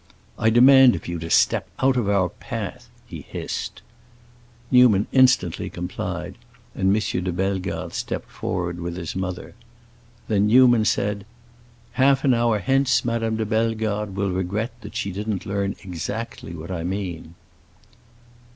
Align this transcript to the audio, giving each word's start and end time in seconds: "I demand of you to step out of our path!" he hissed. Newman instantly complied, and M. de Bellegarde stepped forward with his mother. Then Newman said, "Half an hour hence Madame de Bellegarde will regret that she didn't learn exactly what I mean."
"I 0.39 0.49
demand 0.49 0.95
of 0.95 1.07
you 1.07 1.19
to 1.19 1.29
step 1.29 1.69
out 1.77 1.95
of 1.95 2.09
our 2.09 2.29
path!" 2.29 2.89
he 3.05 3.21
hissed. 3.21 3.83
Newman 4.71 5.05
instantly 5.11 5.69
complied, 5.69 6.39
and 6.73 6.89
M. 6.97 7.23
de 7.23 7.31
Bellegarde 7.31 7.93
stepped 7.93 8.31
forward 8.31 8.79
with 8.79 8.95
his 8.97 9.15
mother. 9.15 9.53
Then 10.27 10.47
Newman 10.47 10.85
said, 10.85 11.23
"Half 11.91 12.23
an 12.23 12.33
hour 12.33 12.57
hence 12.57 13.05
Madame 13.05 13.35
de 13.35 13.45
Bellegarde 13.45 14.13
will 14.13 14.31
regret 14.31 14.71
that 14.81 14.95
she 14.95 15.11
didn't 15.11 15.45
learn 15.45 15.75
exactly 15.83 16.55
what 16.55 16.71
I 16.71 16.81
mean." 16.83 17.35